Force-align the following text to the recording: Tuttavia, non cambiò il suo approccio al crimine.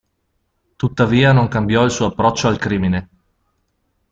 Tuttavia, 0.77 1.31
non 1.31 1.47
cambiò 1.47 1.83
il 1.83 1.91
suo 1.91 2.07
approccio 2.07 2.47
al 2.47 2.57
crimine. 2.57 3.09